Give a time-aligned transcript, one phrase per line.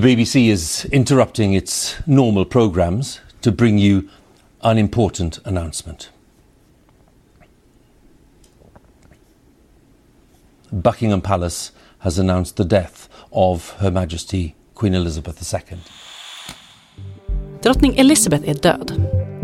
[0.00, 4.08] The BBC is interrupting its normal programs to bring you
[4.62, 6.10] an important announcement.
[10.70, 15.78] Buckingham Palace has announced the death of Her Majesty Queen Elizabeth II.
[17.62, 18.92] Drottning Elizabeth är död.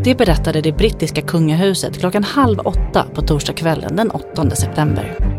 [0.05, 5.36] Det berättade det brittiska kungahuset klockan halv åtta på torsdagskvällen den 8 september.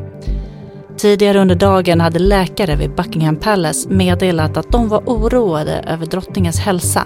[0.98, 6.59] Tidigare under dagen hade läkare vid Buckingham Palace meddelat att de var oroade över drottningens
[6.59, 7.05] hälsa.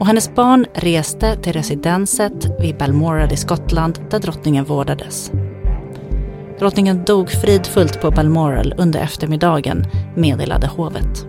[0.00, 5.32] Och hennes barn reste till residenset vid Balmoral i Skottland där drottningen vårdades.
[6.58, 9.84] Drottningen dog fridfullt på Balmoral under eftermiddagen,
[10.16, 11.26] meddelade hovet.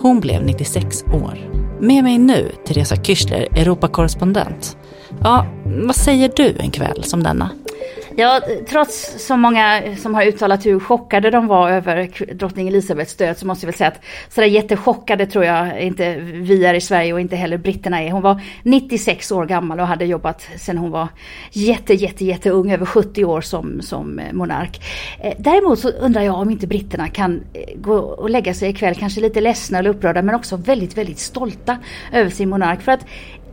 [0.00, 1.38] Hon blev 96 år.
[1.80, 4.76] Med mig nu, Teresa Kyschler, Europakorrespondent.
[5.20, 7.50] Ja, vad säger du en kväll som denna?
[8.18, 13.38] Ja, trots så många som har uttalat hur chockade de var över drottning Elisabeths död
[13.38, 14.00] så måste jag väl säga att
[14.34, 18.10] sådär jättechockade tror jag inte vi är i Sverige och inte heller britterna är.
[18.10, 21.08] Hon var 96 år gammal och hade jobbat sedan hon var
[21.50, 24.80] jätte, jätte, jätte ung, över 70 år som, som eh, monark.
[25.20, 28.94] Eh, däremot så undrar jag om inte britterna kan eh, gå och lägga sig ikväll,
[28.94, 31.78] kanske lite ledsna eller upprörda men också väldigt, väldigt stolta
[32.12, 32.82] över sin monark.
[32.82, 33.06] För att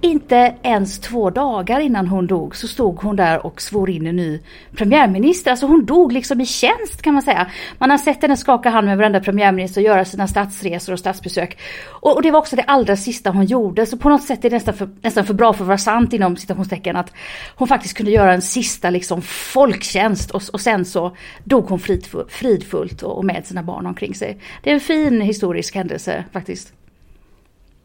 [0.03, 4.15] inte ens två dagar innan hon dog så stod hon där och svor in en
[4.15, 4.39] ny
[4.71, 5.51] premiärminister.
[5.51, 7.51] Alltså hon dog liksom i tjänst kan man säga.
[7.77, 11.57] Man har sett henne skaka hand med varenda premiärminister och göra sina statsresor och statsbesök.
[11.89, 13.85] Och, och, det var också det allra sista hon gjorde.
[13.85, 16.13] Så på något sätt är det nästan för, nästan för bra för att vara sant
[16.13, 17.13] inom citationstecken att
[17.55, 22.25] hon faktiskt kunde göra en sista liksom folktjänst och, och sen så dog hon fridfull,
[22.29, 24.37] fridfullt och, och med sina barn omkring sig.
[24.63, 26.73] Det är en fin historisk händelse faktiskt.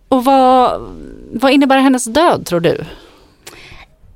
[0.08, 0.80] Och vad,
[1.32, 2.84] vad innebär hennes död tror du?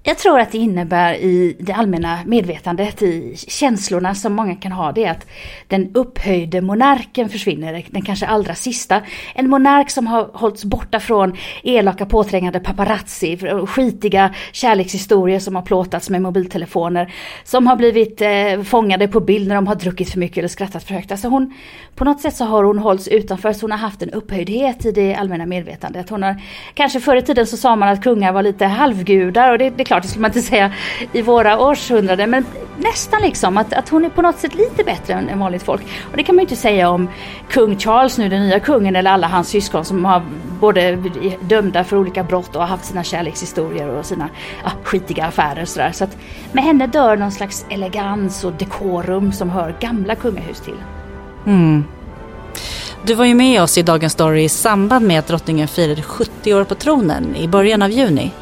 [0.05, 4.93] Jag tror att det innebär i det allmänna medvetandet, i känslorna som många kan ha,
[4.93, 5.27] det är att
[5.69, 9.03] den upphöjde monarken försvinner, den kanske allra sista.
[9.35, 16.11] En monark som har hållits borta från elaka påträngande paparazzi, skitiga kärlekshistorier som har plåtats
[16.11, 17.15] med mobiltelefoner,
[17.45, 20.85] som har blivit eh, fångade på bild när de har druckit för mycket eller skrattat
[20.85, 21.13] för högt.
[21.13, 21.55] Alltså hon,
[21.95, 24.93] på något sätt så har hon hållits utanför, så hon har haft en upphöjdhet i
[24.93, 26.11] det allmänna medvetandet.
[26.11, 26.37] Hon har,
[26.75, 29.92] kanske förr i tiden så sa man att kungar var lite halvgudar och det, det
[29.93, 30.73] klart, det skulle man inte säga
[31.13, 32.45] i våra århundraden, men
[32.77, 35.83] nästan liksom att, att hon är på något sätt lite bättre än, än vanligt folk.
[36.11, 37.09] Och det kan man ju inte säga om
[37.51, 40.23] kung Charles nu, den nya kungen, eller alla hans syskon som har
[40.61, 40.99] både
[41.41, 44.29] dömda för olika brott och har haft sina kärlekshistorier och sina
[44.65, 45.93] ja, skitiga affärer och sådär.
[45.93, 46.17] Så att
[46.53, 50.83] med henne dör någon slags elegans och dekorum som hör gamla kungahus till.
[51.47, 51.85] Mm.
[53.05, 56.55] Du var ju med oss i Dagens Story i samband med att drottningen firade 70
[56.55, 58.33] år på tronen i början av juni.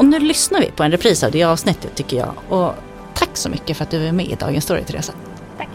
[0.00, 2.32] Och nu lyssnar vi på en repris av det avsnittet tycker jag.
[2.48, 2.74] Och
[3.14, 5.12] tack så mycket för att du är med i Dagens Story, Teresa.
[5.58, 5.68] Tack.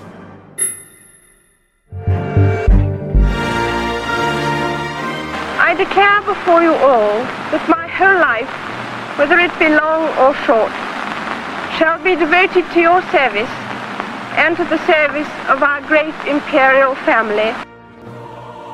[5.72, 8.52] I declare before you all that my whole life,
[9.18, 10.72] whether it be long or short,
[11.78, 13.54] shall be devoted to your service
[14.38, 17.54] and to the service of our great imperial family.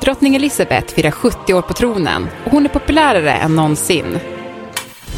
[0.01, 4.19] Drottning Elizabeth firar 70 år på tronen och hon är populärare än någonsin.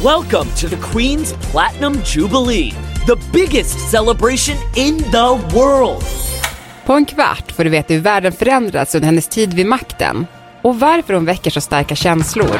[0.04, 2.72] Welcome to the Queen's Platinum Jubilee,
[3.06, 6.04] the biggest celebration in the world.
[6.86, 10.26] På en kvart får du veta hur världen förändrats under hennes tid vid makten
[10.62, 12.58] och varför hon väcker så starka känslor.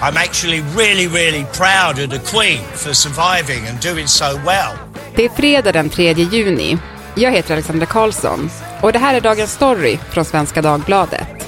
[0.00, 4.76] I'm actually really, really proud of the Queen for surviving and doing so well.
[5.16, 6.78] Det är fredag den 3 juni.
[7.14, 8.50] Jag heter Alexandra Karlsson
[8.80, 11.39] och det här är Dagens Story från Svenska Dagbladet.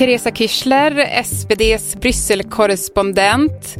[0.00, 3.76] Teresa Kyschler, SVDs Brysselkorrespondent.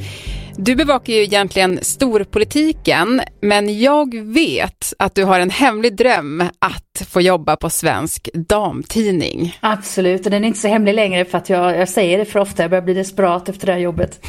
[0.57, 7.09] Du bevakar ju egentligen storpolitiken, men jag vet att du har en hemlig dröm att
[7.09, 9.59] få jobba på Svensk Damtidning.
[9.61, 12.41] Absolut, och den är inte så hemlig längre för att jag, jag säger det för
[12.41, 14.21] ofta, jag börjar bli desperat efter det här jobbet.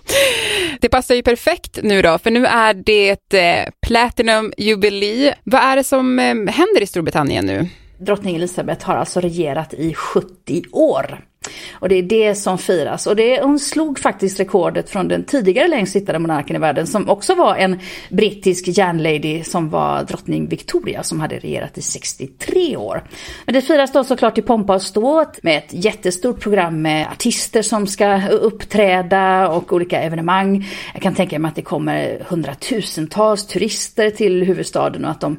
[0.80, 5.34] det passar ju perfekt nu då, för nu är det eh, Platinum Jubilee.
[5.44, 7.68] Vad är det som eh, händer i Storbritannien nu?
[8.04, 11.24] Drottning Elisabeth har alltså regerat i 70 år.
[11.72, 13.06] Och det är det som firas.
[13.06, 17.08] Och det, hon slog faktiskt rekordet från den tidigare längst sittande monarken i världen som
[17.08, 23.04] också var en brittisk järnlady som var drottning Victoria som hade regerat i 63 år.
[23.46, 27.62] Men det firas då såklart i pompa och ståt med ett jättestort program med artister
[27.62, 30.68] som ska uppträda och olika evenemang.
[30.92, 35.36] Jag kan tänka mig att det kommer hundratusentals turister till huvudstaden och att de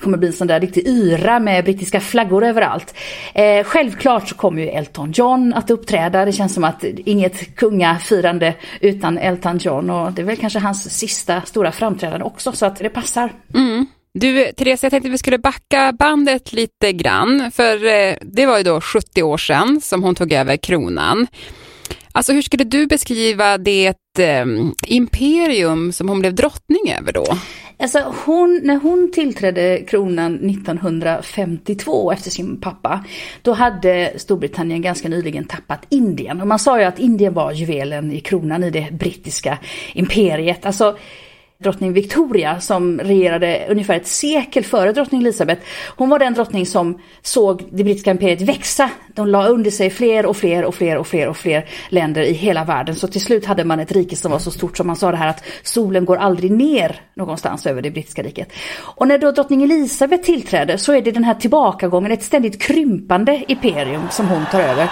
[0.00, 2.94] kommer bli en sån där riktig yra med brittiska flaggor överallt.
[3.34, 6.24] Eh, självklart så kommer ju Elton John John att uppträda.
[6.24, 10.98] Det känns som att inget kungafirande utan Elton John och det är väl kanske hans
[10.98, 13.32] sista stora framträdande också så att det passar.
[13.54, 13.86] Mm.
[14.14, 18.58] Du, Therese, jag tänkte att vi skulle backa bandet lite grann, för eh, det var
[18.58, 21.26] ju då 70 år sedan som hon tog över kronan.
[22.12, 24.46] Alltså hur skulle du beskriva det eh,
[24.86, 27.26] imperium som hon blev drottning över då?
[27.78, 33.04] Alltså hon, när hon tillträdde kronan 1952 efter sin pappa,
[33.42, 36.40] då hade Storbritannien ganska nyligen tappat Indien.
[36.40, 39.58] Och man sa ju att Indien var juvelen i kronan i det brittiska
[39.92, 40.66] imperiet.
[40.66, 40.96] Alltså
[41.62, 45.62] drottning Victoria som regerade ungefär ett sekel före drottning Elizabeth.
[45.96, 48.90] Hon var den drottning som såg det brittiska imperiet växa.
[49.14, 52.32] De la under sig fler och fler och fler och fler och fler länder i
[52.32, 52.94] hela världen.
[52.94, 55.16] Så till slut hade man ett rike som var så stort som man sa det
[55.16, 58.52] här att solen går aldrig ner någonstans över det brittiska riket.
[58.78, 63.44] Och när då drottning Elizabeth tillträder så är det den här tillbakagången, ett ständigt krympande
[63.48, 64.90] imperium som hon tar över.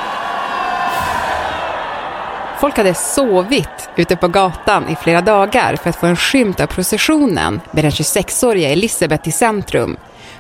[2.61, 6.67] Folk hade sovit ute på gatan i flera dagar för att få en skymt av
[6.67, 9.97] processionen med den 26-åriga Elizabeth i centrum,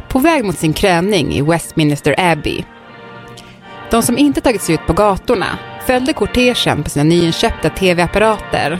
[0.08, 2.64] på väg mot sin kröning i Westminster Abbey.
[3.90, 8.78] De som inte tagit sig ut på gatorna följde kortegen på sina nyinköpta tv-apparater.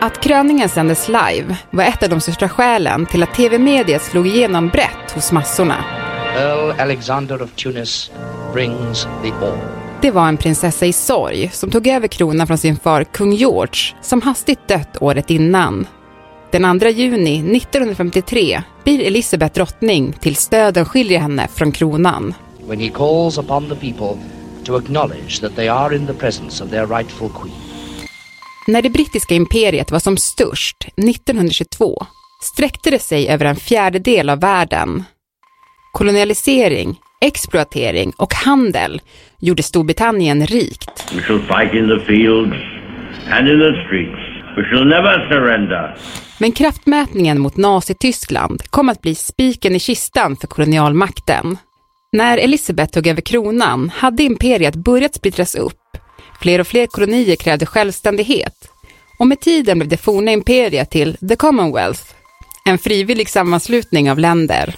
[0.00, 4.68] Att kröningen sändes live var ett av de största skälen till att tv-mediet slog igenom
[4.68, 5.84] brett hos massorna.
[6.36, 8.10] Earl Alexander of Tunis
[8.52, 9.77] brings the orb.
[10.02, 13.94] Det var en prinsessa i sorg som tog över kronan från sin far kung George
[14.02, 15.86] som hastigt dött året innan.
[16.50, 22.34] Den 2 juni 1953 blir Elisabeth drottning tills döden skiljer henne från kronan.
[22.66, 24.22] When he calls upon the people
[24.64, 27.56] to acknowledge that they are in the presence of their rightful queen.
[28.66, 32.06] När det brittiska imperiet var som störst, 1922,
[32.42, 35.04] sträckte det sig över en fjärdedel av världen.
[35.92, 39.00] Kolonialisering, exploatering och handel
[39.38, 41.12] gjorde Storbritannien rikt.
[41.14, 42.56] We shall fight in the fields
[43.30, 44.38] and in the streets.
[44.56, 45.96] We shall never surrender.
[46.38, 51.58] Men kraftmätningen mot Nazityskland kom att bli spiken i kistan för kolonialmakten.
[52.12, 55.80] När Elisabeth tog över kronan hade imperiet börjat splittras upp.
[56.40, 58.68] Fler och fler kolonier krävde självständighet.
[59.18, 62.02] Och med tiden blev det forna imperiet till The Commonwealth,
[62.64, 64.74] en frivillig sammanslutning av länder.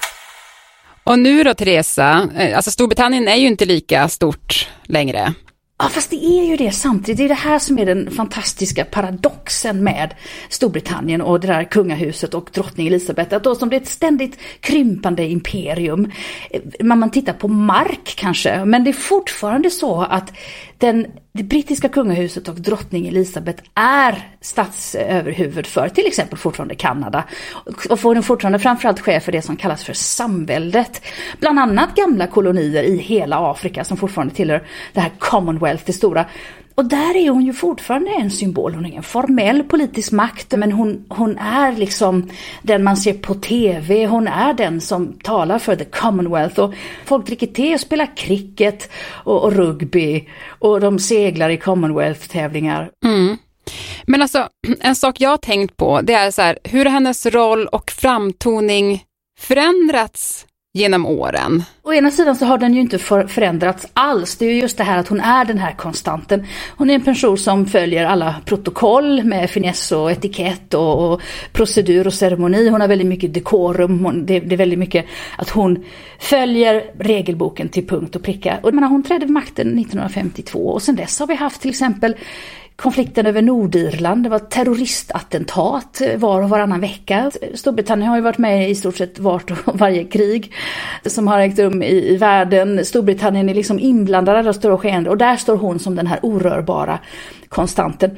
[1.11, 5.35] Och nu då Teresa, eh, alltså Storbritannien är ju inte lika stort längre.
[5.79, 7.19] Ja, fast det är ju det samtidigt.
[7.19, 10.15] Det är det här som är den fantastiska paradoxen med
[10.49, 13.37] Storbritannien och det där kungahuset och drottning Elizabeth.
[13.37, 16.13] Att då som det är ett ständigt krympande imperium.
[16.51, 20.33] Eh, man tittar på mark kanske, men det är fortfarande så att
[20.81, 27.25] den, det brittiska kungahuset och drottning Elizabeth är statsöverhuvud för till exempel fortfarande Kanada.
[27.91, 31.03] Och får den fortfarande framförallt chef för det som kallas för samväldet.
[31.41, 34.63] Bland annat gamla kolonier i hela Afrika som fortfarande tillhör
[34.93, 36.25] det här Commonwealth, det stora.
[36.81, 38.75] Och där är hon ju fortfarande en symbol.
[38.75, 42.31] Hon har ingen formell politisk makt men hon, hon är liksom
[42.63, 44.07] den man ser på TV.
[44.07, 46.61] Hon är den som talar för the Commonwealth.
[46.61, 46.75] Och
[47.05, 50.29] folk dricker te och spelar cricket och, och rugby.
[50.47, 52.91] Och de seglar i Commonwealth-tävlingar.
[53.05, 53.37] Mm.
[54.07, 54.49] Men alltså,
[54.81, 57.91] en sak jag har tänkt på det är så här, hur har hennes roll och
[57.91, 59.05] framtoning
[59.41, 61.63] förändrats genom åren?
[61.91, 64.37] Å ena sidan så har den ju inte förändrats alls.
[64.37, 66.47] Det är ju just det här att hon är den här konstanten.
[66.77, 71.21] Hon är en person som följer alla protokoll med finess och etikett och, och
[71.53, 72.69] procedur och ceremoni.
[72.69, 74.05] Hon har väldigt mycket dekorum.
[74.05, 75.07] Hon, det, det, är väldigt mycket
[75.39, 75.85] att hon
[76.19, 78.59] följer regelboken till punkt och pricka.
[78.63, 82.15] Och menar, hon trädde vid makten 1952 och sen dess har vi haft till exempel
[82.81, 84.23] konflikten över Nordirland.
[84.23, 87.31] Det var terroristattentat eh, var och varannan vecka.
[87.55, 90.53] Storbritannien har ju varit med i stort sett vart och varje krig
[91.07, 92.85] som har ägt rum Liksom i, i världen.
[92.85, 96.99] Storbritannien är liksom inblandade i stora skeenden och där står hon som den här orörbara
[97.49, 98.11] konstanten.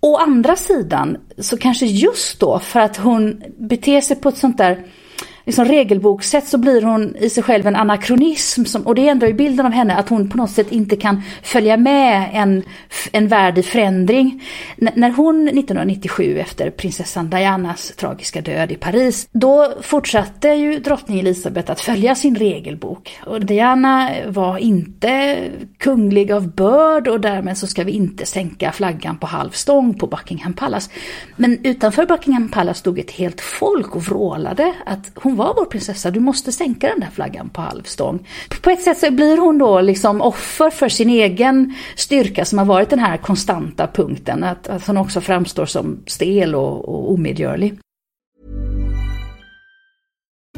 [0.00, 4.58] Å andra sidan så kanske just då för att hon beter sig på ett sånt
[4.58, 4.84] där
[5.44, 8.64] liksom regelbokssätt så blir hon i sig själv en anakronism.
[8.64, 11.22] Som, och det ändrar ju bilden av henne att hon på något sätt inte kan
[11.42, 12.62] följa med en,
[13.12, 14.44] en värld i förändring.
[14.78, 21.20] N när hon 1997 efter prinsessan Dianas tragiska död i Paris, då fortsatte ju drottning
[21.20, 23.18] Elisabeth att följa sin regelbok.
[23.26, 25.38] Och Diana var inte
[25.78, 30.06] kunglig av börd och därmed så ska vi inte sänka flaggan på halv stång på
[30.06, 30.90] Buckingham Palace.
[31.36, 35.64] Men utanför Buckingham Palace stod ett helt folk och vrålade att hon hon var vår
[35.64, 38.28] prinsessa, du måste sänka den där flaggan på halvstång.
[38.62, 42.64] På ett sätt så blir hon då liksom offer för sin egen styrka som har
[42.64, 47.78] varit den här konstanta punkten, att, att hon också framstår som stel och, och omedgörlig.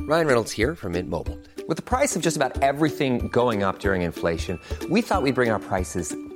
[0.09, 1.37] Ryan Reynolds här från Mint Mobile.
[1.69, 5.33] Med priset på nästan allt som går upp under inflationen, trodde vi att vi skulle
[5.33, 6.24] bring våra priser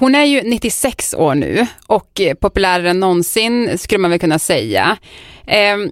[0.00, 4.38] Hon är ju 96 år nu och eh, populärare än någonsin skulle man väl kunna
[4.38, 4.96] säga.
[5.46, 5.90] Ehm,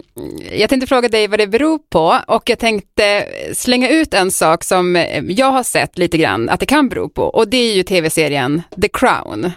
[0.52, 4.64] jag tänkte fråga dig vad det beror på och jag tänkte slänga ut en sak
[4.64, 7.74] som eh, jag har sett lite grann att det kan bero på och det är
[7.74, 9.50] ju tv-serien The Crown.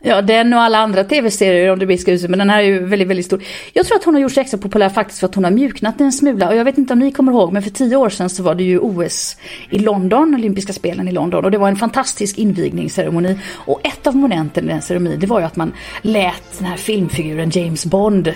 [0.00, 2.86] Ja, den och alla andra tv-serier om det blir huset, men den här är ju
[2.86, 3.42] väldigt, väldigt stor.
[3.72, 6.00] Jag tror att hon har gjort sig extra populär faktiskt för att hon har mjuknat
[6.00, 6.48] en smula.
[6.48, 8.54] Och jag vet inte om ni kommer ihåg, men för tio år sedan så var
[8.54, 9.36] det ju OS
[9.70, 11.44] i London, olympiska spelen i London.
[11.44, 13.38] Och det var en fantastisk invigningsceremoni.
[13.54, 16.76] Och ett av momenten i den ceremonin, det var ju att man lät den här
[16.76, 18.28] filmfiguren James Bond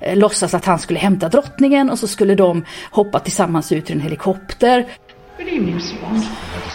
[0.00, 3.94] eh, låtsas att han skulle hämta drottningen och så skulle de hoppa tillsammans ut ur
[3.94, 4.86] en helikopter.
[5.38, 5.82] Good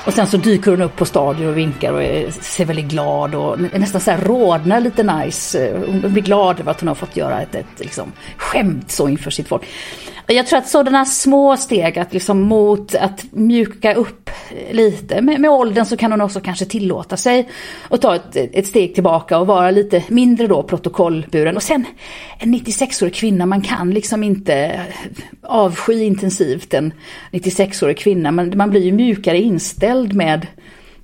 [0.05, 3.35] Och sen så dyker hon upp på stadion och vinkar och är, ser väldigt glad
[3.35, 5.67] och nästan så här rodnar lite nice.
[5.67, 9.07] Eh, hon blir glad över att hon har fått göra ett, ett liksom, skämt så
[9.07, 9.63] inför sitt folk.
[10.27, 14.20] Jag tror att sådana små steg att liksom mot att mjuka upp
[14.71, 15.21] lite.
[15.21, 17.49] Med, med åldern så kan hon också kanske tillåta sig
[17.89, 21.55] att ta ett, ett steg tillbaka och vara lite mindre då protokollburen.
[21.55, 21.85] Och sen
[22.39, 24.81] en 96-årig kvinna, man kan liksom inte
[25.41, 26.93] avsky intensivt en
[27.31, 28.31] 96-årig kvinna.
[28.31, 30.47] Man, man blir ju mjukare inställd med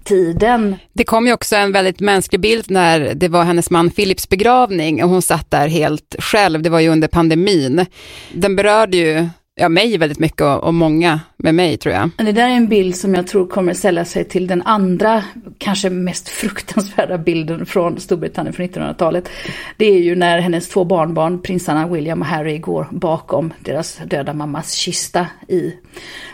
[0.08, 0.76] tiden.
[0.94, 5.04] Det kom ju också en väldigt mänsklig bild när det var hennes man Philips begravning
[5.04, 7.86] och hon satt där helt själv, det var ju under pandemin.
[8.34, 9.28] Den berörde ju
[9.58, 12.10] ja, mig väldigt mycket och, och, många med mig tror jag.
[12.18, 15.24] Det där är en bild som jag tror kommer ställa sig till den andra,
[15.58, 19.30] kanske mest fruktansvärda bilden från Storbritannien från 1900-talet.
[19.78, 24.34] Det är ju när hennes två barnbarn, prinsarna William och Harry, går bakom deras döda
[24.34, 25.74] mammas kista i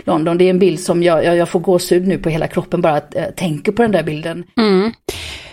[0.04, 0.38] London.
[0.38, 2.94] Det är en bild som jag, jag, jag får gåshud nu på hela kroppen bara
[2.94, 4.44] att jag tänker på den där bilden.
[4.58, 4.94] Mm.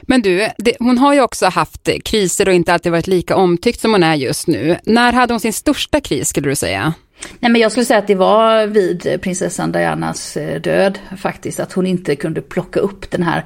[0.02, 3.80] Men du, det, hon har ju också haft kriser och inte alltid varit lika omtyckt
[3.80, 4.76] som hon är just nu.
[4.84, 6.94] När hade hon sin största kris skulle du säga?
[7.38, 11.72] Nej men jag skulle säga att det var vid prinsessan Dianas eh, död faktiskt, att
[11.72, 13.44] hon inte kunde plocka upp den här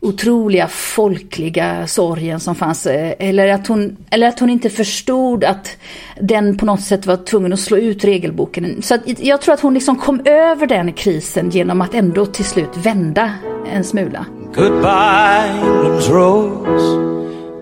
[0.00, 2.86] otroliga folkliga sorgen som fanns.
[2.86, 5.76] Eh, eller att, hon, eller att hon inte förstod att
[6.20, 8.82] den på något sätt var tvungen att slå ut regelboken.
[8.82, 12.76] Så jag tror att hon liksom kom över den krisen genom att ändå till slut
[12.76, 13.32] vända
[13.72, 14.26] en smula.
[14.54, 15.60] Goodbye,
[16.08, 17.10] Rose.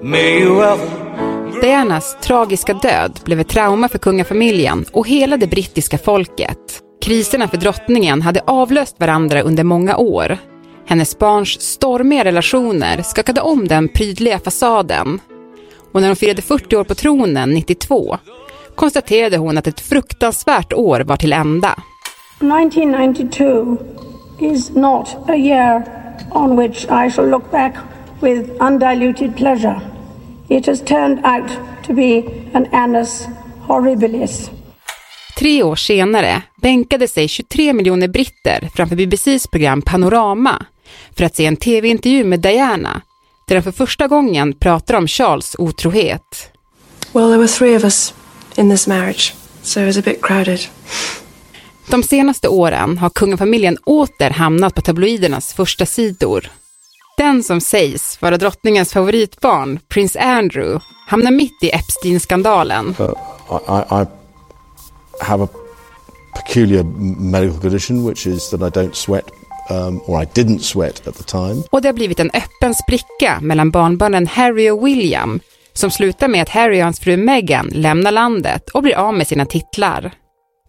[0.02, 1.07] May you ever
[1.60, 6.82] Dianas tragiska död blev ett trauma för kungafamiljen och hela det brittiska folket.
[7.02, 10.38] Kriserna för drottningen hade avlöst varandra under många år.
[10.86, 15.20] Hennes barns stormiga relationer skakade om den prydliga fasaden.
[15.92, 18.18] Och när hon firade 40 år på tronen 92
[18.74, 21.74] konstaterade hon att ett fruktansvärt år var till ända.
[22.40, 23.76] 1992
[24.40, 25.82] is not a year
[26.30, 27.74] on which I shall look back
[28.20, 29.97] with undiluted pleasure.
[30.50, 31.50] It has turned out
[31.86, 33.26] to be an annus
[33.66, 34.50] horribilis.
[35.38, 40.66] Tre år senare bänkade sig 23 miljoner britter framför BBCs program Panorama
[41.16, 43.02] för att se en tv-intervju med Diana
[43.46, 46.50] där de för första gången pratar om Charles otrohet.
[47.12, 48.14] Well, there were three of us
[48.56, 50.60] in this marriage, so it was a bit crowded.
[51.90, 56.50] De senaste åren har kungafamiljen åter hamnat på tabloidernas första sidor.
[57.18, 62.94] Den som sägs vara drottningens favoritbarn, prins Andrew, hamnar mitt i Epstein-skandalen.
[63.00, 63.12] Uh,
[63.68, 64.06] I, I
[65.20, 65.48] have a
[66.34, 66.82] peculiar
[67.20, 69.24] medical condition which is that I don't sweat
[69.70, 71.62] um, or I didn't sweat at the time.
[71.70, 75.40] Och det har blivit en öppen spricka mellan barnbarnen Harry och William
[75.72, 79.26] som slutar med att Harry och hans fru Meghan lämnar landet och blir av med
[79.26, 80.12] sina titlar.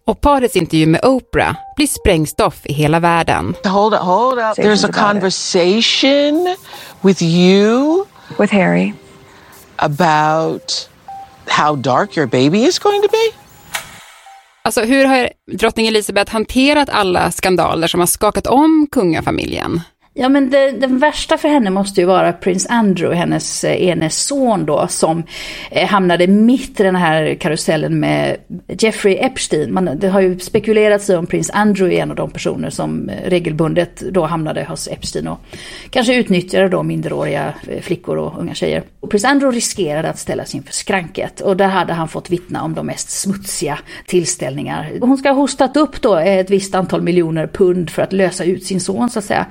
[0.06, 3.54] Och parets intervju med Oprah blir sprängstoff i hela världen.
[3.64, 4.58] Hold up, hold up.
[4.58, 6.56] There's a conversation
[7.00, 8.04] with you.
[8.38, 8.92] With Harry.
[9.76, 10.88] About
[11.46, 13.38] how dark your baby is going to be.
[14.62, 19.80] Alltså hur har drottning Elizabeth hanterat alla skandaler som har skakat om kungafamiljen?
[20.14, 24.10] Ja men det, den värsta för henne måste ju vara prins Andrew, hennes eh, ene
[24.10, 25.22] son då, som
[25.70, 28.36] eh, hamnade mitt i den här karusellen med
[28.68, 29.74] Jeffrey Epstein.
[29.74, 33.08] Man, det har ju spekulerats i om prins Andrew är en av de personer som
[33.08, 35.40] eh, regelbundet då hamnade hos Epstein och
[35.90, 38.82] kanske utnyttjade då minderåriga eh, flickor och unga tjejer.
[39.00, 42.74] Och prins Andrew riskerade att ställas inför skranket och där hade han fått vittna om
[42.74, 44.92] de mest smutsiga tillställningar.
[45.00, 48.64] Hon ska ha hostat upp då ett visst antal miljoner pund för att lösa ut
[48.64, 49.46] sin son så att säga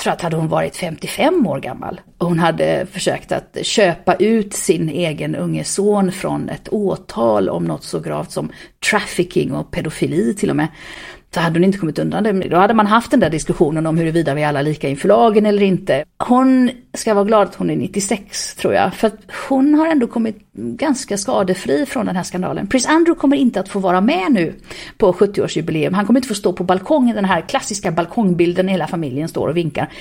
[0.00, 4.54] för att hade hon varit 55 år gammal och hon hade försökt att köpa ut
[4.54, 8.52] sin egen unge son från ett åtal om något så gravt som
[8.90, 10.68] trafficking och pedofili till och med,
[11.34, 12.32] så hade hon inte kommit undan det.
[12.32, 15.46] Då hade man haft den där diskussionen om huruvida vi är alla lika inför lagen
[15.46, 16.04] eller inte.
[16.18, 19.18] Hon ska vara glad att hon är 96 tror jag, för att
[19.48, 22.66] hon har ändå kommit ganska skadefri från den här skandalen.
[22.66, 24.54] Prins Andrew kommer inte att få vara med nu
[24.98, 25.92] på 70-årsjubileum.
[25.92, 29.56] Han kommer inte få stå på balkongen, den här klassiska balkongbilden, hela familjen står och
[29.56, 29.92] vinkar.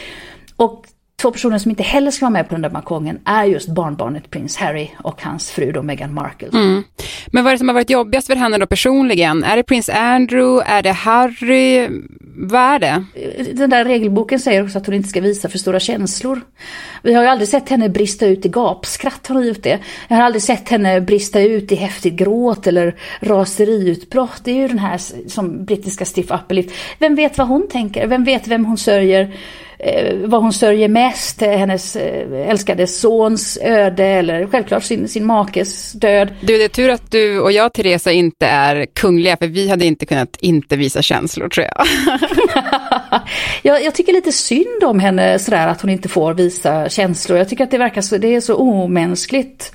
[0.55, 0.86] Och
[1.22, 4.29] Två personer som inte heller ska vara med på den där balkongen är just barnbarnet
[4.29, 6.48] prins Harry och hans fru då Meghan Markle.
[6.53, 6.84] Mm.
[7.31, 9.43] Men vad är det som har varit jobbigast för henne då personligen?
[9.43, 10.72] Är det prins Andrew?
[10.72, 11.88] Är det Harry?
[12.39, 13.03] Vad är det?
[13.53, 16.41] Den där regelboken säger också att hon inte ska visa för stora känslor.
[17.03, 19.79] Vi har ju aldrig sett henne brista ut i gapskratt, har hon gjort det?
[20.07, 24.41] Jag har aldrig sett henne brista ut i häftigt gråt eller raseriutbrott.
[24.43, 24.98] Det är ju den här
[25.29, 26.65] som brittiska stiff upper.
[27.00, 28.07] Vem vet vad hon tänker?
[28.07, 29.34] Vem vet vem hon sörjer?
[29.79, 35.25] Eh, vad hon sörjer mest, eh, hennes eh, älskade sons öde eller självklart sin, sin
[35.25, 36.34] makes död.
[36.41, 39.86] Du, det är tur att du och jag, Teresa, inte är kungliga, för vi hade
[39.86, 41.88] inte kunnat inte visa känslor, tror jag.
[43.62, 47.38] jag, jag, tycker lite synd om henne sådär att hon inte får visa känslor.
[47.38, 49.72] Jag tycker att det verkar så, det är så omänskligt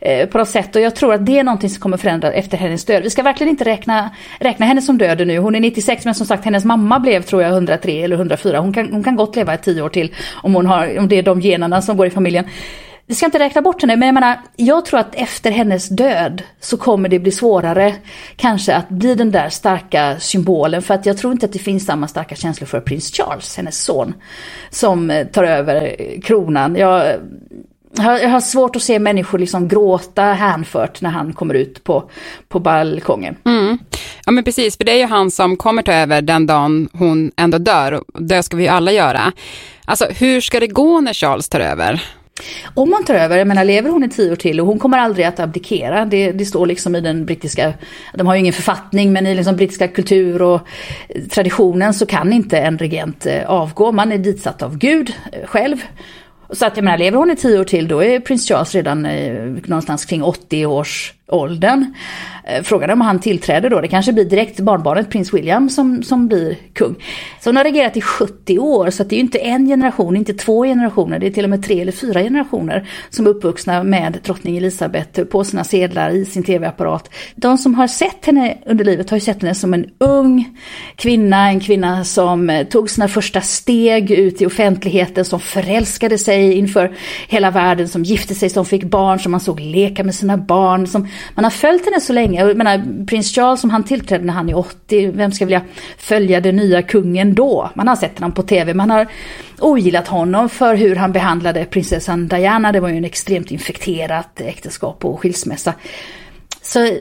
[0.00, 0.76] eh, på något sätt.
[0.76, 3.02] Och jag tror att det är någonting som kommer förändras efter hennes död.
[3.02, 5.38] Vi ska verkligen inte räkna, räkna henne som död nu.
[5.38, 8.58] Hon är 96 men som sagt hennes mamma blev tror jag 103 eller 104.
[8.58, 11.08] Hon kan, hon kan gott leva Leva i tio år till om, hon har, om
[11.08, 12.44] det är de generna som går i familjen.
[13.06, 16.42] Vi ska inte räkna bort henne, men jag menar, jag tror att efter hennes död
[16.60, 17.94] så kommer det bli svårare
[18.36, 20.82] kanske att bli den där starka symbolen.
[20.82, 23.84] För att jag tror inte att det finns samma starka känslor för prins Charles, hennes
[23.84, 24.14] son,
[24.70, 26.76] som eh, tar över eh, kronan.
[26.76, 27.14] Jag,
[27.96, 32.10] jag har svårt att se människor liksom gråta hänfört när han kommer ut på,
[32.48, 33.36] på balkongen.
[33.44, 33.78] Mm.
[34.26, 37.32] Ja men precis, för det är ju han som kommer ta över den dagen hon
[37.36, 37.92] ändå dör.
[37.92, 39.32] Och det ska vi ju alla göra.
[39.84, 42.02] Alltså hur ska det gå när Charles tar över?
[42.74, 44.98] Om hon tar över, jag menar lever hon i tio år till och hon kommer
[44.98, 46.04] aldrig att abdikera.
[46.04, 47.72] Det, det står liksom i den brittiska,
[48.14, 50.60] de har ju ingen författning men i liksom brittiska kultur och
[51.30, 53.92] traditionen så kan inte en regent eh, avgå.
[53.92, 55.76] Man är ditsatt av Gud eh, själv
[56.52, 59.06] så att jag menar, lever hon i tio år till då är prins Charles redan
[59.06, 61.94] eh, någonstans kring 80 års åldern.
[62.44, 63.80] Eh, Frågan är om han tillträder då.
[63.80, 66.94] Det kanske blir direkt barnbarnet prins William som, som blir kung.
[67.40, 70.34] Så hon har regerat i 70 år så det är ju inte en generation, inte
[70.34, 71.18] två generationer.
[71.18, 75.22] Det är till och med tre eller fyra generationer som är uppvuxna med drottning Elisabeth
[75.22, 77.10] på sina sedlar i sin tv-apparat.
[77.34, 80.58] De som har sett henne under livet har ju sett henne som en ung
[80.96, 86.52] kvinna, en kvinna som eh, tog sina första steg ut i offentligheten, som förälskade sig
[86.52, 86.96] inför
[87.28, 90.86] hela världen, som gifte sig, som fick barn, som man såg leka med sina barn,
[90.86, 92.46] som man har följt henne så länge.
[92.46, 95.62] Jag menar, prins Charles som han tillträdde när han är 80, vem ska vilja
[95.98, 97.70] följa den nya kungen då?
[97.74, 99.06] Man har sett honom på tv, man har
[99.60, 102.72] ogillat honom för hur han behandlade prinsessan Diana.
[102.72, 105.74] Det var ju en extremt infekterat äktenskap och skilsmässa.
[106.62, 106.92] Så eh,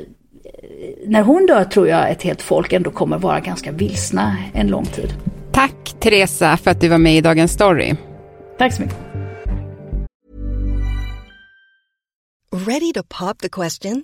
[1.05, 4.85] när hon dör tror jag ett helt folk ändå kommer vara ganska vilsna en lång
[4.85, 5.13] tid.
[5.51, 7.95] Tack Teresa för att du var med i Dagens Story.
[8.57, 8.97] Tack så mycket.
[12.53, 14.03] Ready to pop the question?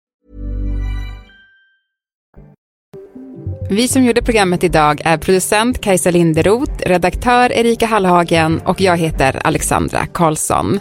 [3.73, 9.41] Vi som gjorde programmet idag är producent Kajsa Linderoth, redaktör Erika Hallhagen och jag heter
[9.43, 10.79] Alexandra Karlsson.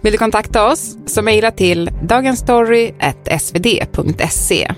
[0.00, 4.72] Vill du kontakta oss så mejla till dagensstory.svd.se.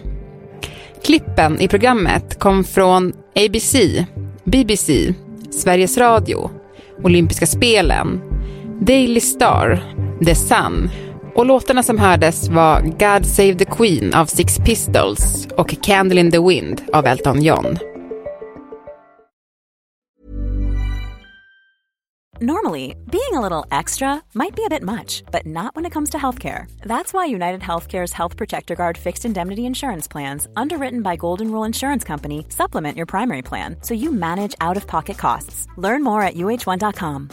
[1.05, 3.77] Klippen i programmet kom från ABC,
[4.45, 5.15] BBC,
[5.51, 6.51] Sveriges Radio,
[7.03, 8.21] Olympiska spelen,
[8.81, 10.91] Daily Star, The Sun
[11.35, 16.31] och låtarna som hördes var God Save the Queen av Six Pistols och Candle in
[16.31, 17.79] the Wind av Elton John.
[22.43, 26.09] Normally, being a little extra might be a bit much, but not when it comes
[26.11, 26.65] to healthcare.
[26.81, 31.65] That's why United Healthcare's Health Protector Guard fixed indemnity insurance plans, underwritten by Golden Rule
[31.65, 35.67] Insurance Company, supplement your primary plan so you manage out of pocket costs.
[35.77, 37.31] Learn more at uh1.com.